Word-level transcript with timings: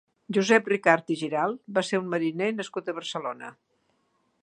Josep 0.37 0.69
Ricart 0.71 1.11
i 1.15 1.17
Giralt 1.19 1.61
va 1.77 1.85
ser 1.91 2.01
un 2.05 2.09
mariner 2.15 2.51
nascut 2.63 2.91
a 2.91 2.97
Barcelona. 3.01 3.57